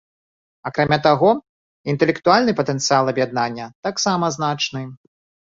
Акрамя 0.67 0.97
таго, 1.07 1.29
інтэлектуальны 1.93 2.57
патэнцыял 2.63 3.13
аб'яднання 3.13 3.71
таксама 3.89 4.25
значны. 4.39 4.83